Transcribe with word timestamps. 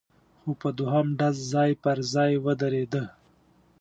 خو 0.39 0.49
په 0.61 0.69
دوهم 0.79 1.07
ډز 1.19 1.37
ځای 1.53 1.71
پر 1.83 1.97
ځای 2.13 2.31
ودرېده، 2.45 3.03